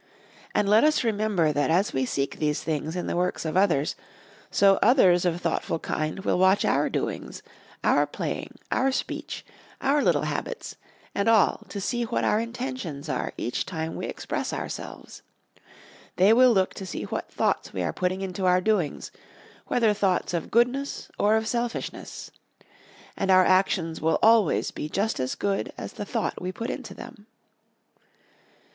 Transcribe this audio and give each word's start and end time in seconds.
And 0.55 0.67
let 0.67 0.83
us 0.83 1.03
remember 1.03 1.53
that 1.53 1.69
as 1.69 1.93
we 1.93 2.07
seek 2.07 2.39
these 2.39 2.63
things 2.63 2.95
in 2.95 3.05
the 3.05 3.15
works 3.15 3.45
of 3.45 3.55
others, 3.55 3.95
so 4.49 4.79
others 4.81 5.25
of 5.25 5.39
thoughtful 5.41 5.77
kind 5.77 6.21
will 6.25 6.39
watch 6.39 6.65
our 6.65 6.89
doings, 6.89 7.43
our 7.83 8.07
playing, 8.07 8.57
our 8.71 8.91
speech, 8.91 9.45
our 9.79 10.03
little 10.03 10.23
habits, 10.23 10.75
and 11.13 11.29
all 11.29 11.67
to 11.69 11.79
see 11.79 12.01
what 12.03 12.23
our 12.23 12.39
intentions 12.39 13.09
are 13.09 13.31
each 13.37 13.63
time 13.63 13.95
we 13.95 14.07
express 14.07 14.53
ourselves. 14.53 15.21
They 16.15 16.33
will 16.33 16.51
look 16.51 16.73
to 16.73 16.85
see 16.87 17.03
what 17.03 17.31
thoughts 17.31 17.71
we 17.71 17.83
are 17.83 17.93
putting 17.93 18.21
into 18.21 18.47
our 18.47 18.59
doings, 18.59 19.11
whether 19.67 19.93
thoughts 19.93 20.33
of 20.33 20.49
goodness 20.49 21.11
or 21.19 21.35
of 21.35 21.45
selfishness. 21.47 22.31
And 23.15 23.29
our 23.29 23.45
actions 23.45 24.01
will 24.01 24.17
always 24.23 24.71
be 24.71 24.89
just 24.89 25.19
as 25.19 25.35
good 25.35 25.71
as 25.77 25.93
the 25.93 26.05
thought 26.05 26.41
we 26.41 26.51
put 26.51 26.71
into 26.71 26.95
them. 26.95 27.27